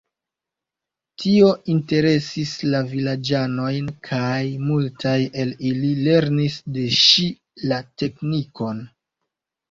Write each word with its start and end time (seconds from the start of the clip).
Tio 1.23 1.49
interesis 1.73 2.53
la 2.69 2.79
vilaĝanojn, 2.93 3.91
kaj 4.07 4.39
multaj 4.69 5.13
el 5.43 5.51
ili 5.73 5.91
lernis 6.07 6.55
de 6.79 6.87
ŝi 7.01 7.27
la 7.73 7.79
teknikon. 8.03 8.81